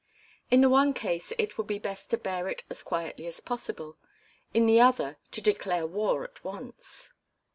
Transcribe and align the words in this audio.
In 0.49 0.61
the 0.61 0.67
one 0.69 0.95
case 0.95 1.31
it 1.37 1.59
would 1.59 1.67
be 1.67 1.77
best 1.77 2.09
to 2.09 2.17
bear 2.17 2.47
it 2.47 2.63
as 2.71 2.81
quietly 2.81 3.27
as 3.27 3.39
possible, 3.39 3.97
in 4.51 4.65
the 4.65 4.81
other 4.81 5.17
to 5.29 5.41
declare 5.41 5.85
war 5.85 6.23
at 6.23 6.43
once. 6.43 7.13